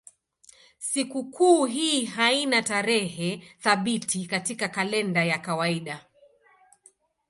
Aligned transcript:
Sikukuu 0.87 1.65
hii 1.65 2.05
haina 2.05 2.61
tarehe 2.61 3.43
thabiti 3.59 4.25
katika 4.27 4.67
kalenda 4.69 5.23
ya 5.23 5.39
kawaida. 5.39 6.05